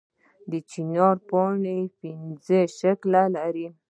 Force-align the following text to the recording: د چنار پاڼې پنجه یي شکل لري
د 0.49 0.53
چنار 0.71 1.15
پاڼې 1.29 1.77
پنجه 1.97 2.59
یي 2.65 2.71
شکل 2.79 3.13
لري 3.35 3.67